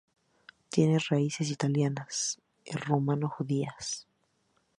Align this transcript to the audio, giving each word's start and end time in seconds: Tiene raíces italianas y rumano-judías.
Tiene 0.69 0.97
raíces 0.97 1.51
italianas 1.51 2.39
y 2.65 2.71
rumano-judías. 2.75 4.07